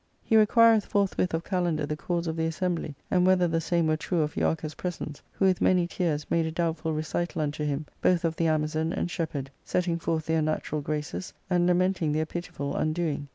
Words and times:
He 0.23 0.35
requireth 0.35 0.85
forthwith 0.87 1.31
of 1.31 1.43
Kalander 1.43 1.87
the 1.87 1.95
cause 1.95 2.25
of 2.25 2.35
the 2.35 2.47
assembly, 2.47 2.95
and 3.11 3.23
whether 3.23 3.47
the 3.47 3.61
same 3.61 3.85
were 3.85 3.95
true 3.95 4.21
of 4.23 4.33
Euarchus' 4.35 4.73
presence, 4.75 5.21
who 5.33 5.45
with 5.45 5.61
many 5.61 5.85
tears 5.85 6.25
made 6.31 6.47
a 6.47 6.51
doubtful 6.51 6.91
recital 6.91 7.39
unto 7.39 7.63
him, 7.63 7.85
both 8.01 8.25
of 8.25 8.35
the 8.35 8.47
Amazon 8.47 8.93
and 8.93 9.11
shepherd, 9.11 9.51
setting 9.63 9.99
forth 9.99 10.25
their 10.25 10.41
natural 10.41 10.81
graces, 10.81 11.33
and 11.51 11.67
lamenting 11.67 12.13
their 12.13 12.25
pitiful 12.25 12.75
undoing. 12.75 13.27